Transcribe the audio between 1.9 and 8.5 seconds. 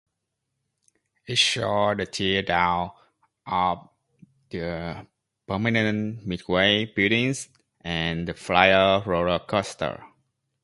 the tear-down of the permanent midway buildings and the